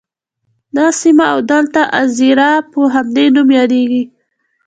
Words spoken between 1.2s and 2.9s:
او دلته اَذيره په